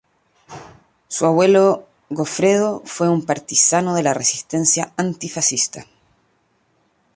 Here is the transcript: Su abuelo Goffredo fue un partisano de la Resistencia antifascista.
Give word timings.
Su 1.09 1.27
abuelo 1.27 1.85
Goffredo 2.09 2.81
fue 2.85 3.07
un 3.07 3.23
partisano 3.23 3.93
de 3.93 4.01
la 4.01 4.15
Resistencia 4.15 4.93
antifascista. 4.97 5.85